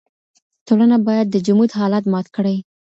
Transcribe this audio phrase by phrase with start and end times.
[0.67, 2.55] ټولنه بايد د جمود حالت مات کړي.